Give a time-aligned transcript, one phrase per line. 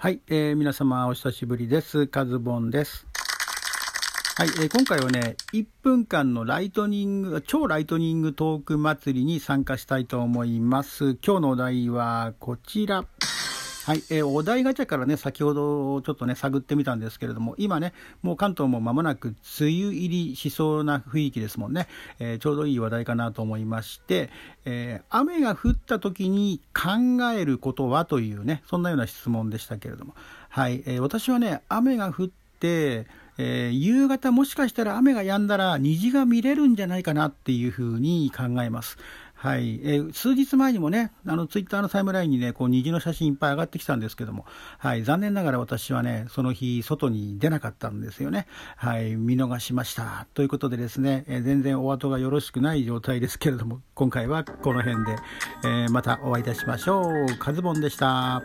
[0.00, 2.06] はい、えー、皆様お久しぶりです。
[2.06, 3.04] カズボンです。
[4.36, 11.16] はい、えー、今回はね、1分間のライトニング、超ライトニングトーク祭りに参加したいと思います。
[11.16, 13.06] 今日のお題はこちら。
[13.88, 21.88] はい、えー、お題ガチャからね、先ほどちょっとね、探ってみたんですけれども、今ね、もう関東も間もなく梅雨入りしそうな雰囲気ですもんね。
[22.18, 24.28] えー、ちょうどいい話題かなと思いまして、
[24.66, 30.14] えー、雨が降った時に考えることはというね、そんなような質問でしたけれども、
[30.50, 32.28] はい、え私はね、雨が降っ
[32.60, 33.06] て、
[33.38, 38.98] えー、夕方もしかしたら雨が止んだら虹が見れるんじゃないかなっていうふうに考えます。
[39.38, 39.80] はい。
[39.84, 44.46] えー、数日前にもね、あの、ツイッターのタイムラインにね、こう、虹の写真いっぱい上がってきたんですけども、
[44.78, 45.04] はい。
[45.04, 48.48] 残念ながら私はね、その日、外に出なかったんですよね。
[48.74, 49.14] はい。
[49.14, 50.26] 見逃しました。
[50.34, 55.16] ということでですね、えー、全然お後がよろしくない状態ですけれども、今回はこの辺で、
[55.64, 57.38] えー、またお会いいたしましょう。
[57.38, 58.42] カズボンでした。